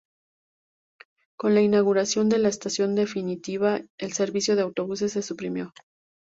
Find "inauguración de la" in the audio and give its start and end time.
1.61-2.49